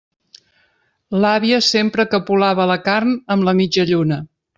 [1.25, 4.19] L'àvia sempre capolava la carn amb la mitjalluna.